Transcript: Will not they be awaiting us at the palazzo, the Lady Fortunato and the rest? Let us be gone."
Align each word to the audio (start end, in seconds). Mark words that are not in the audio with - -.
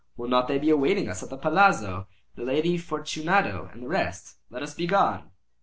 Will 0.17 0.29
not 0.29 0.47
they 0.47 0.57
be 0.57 0.71
awaiting 0.71 1.09
us 1.09 1.21
at 1.21 1.29
the 1.29 1.37
palazzo, 1.37 2.07
the 2.33 2.41
Lady 2.43 2.75
Fortunato 2.75 3.69
and 3.71 3.83
the 3.83 3.87
rest? 3.87 4.37
Let 4.49 4.63
us 4.63 4.73
be 4.73 4.87
gone." 4.87 5.29